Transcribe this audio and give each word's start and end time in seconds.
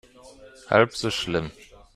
Halb 0.71 0.95
so 0.95 1.11
schlimm. 1.11 1.51